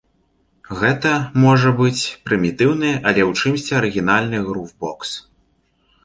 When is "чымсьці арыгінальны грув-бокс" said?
3.43-5.11